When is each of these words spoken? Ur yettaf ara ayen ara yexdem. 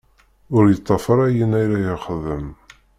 Ur 0.55 0.63
yettaf 0.67 1.05
ara 1.13 1.23
ayen 1.27 1.51
ara 1.61 1.77
yexdem. 1.85 2.47